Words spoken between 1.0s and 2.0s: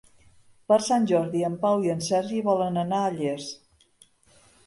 Jordi en Pau i